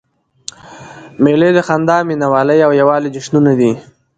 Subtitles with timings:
[1.23, 3.71] مېلې د خندا، مینوالۍ او یووالي جشنونه دي.